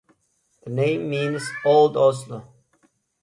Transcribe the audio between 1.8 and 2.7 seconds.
Oslo".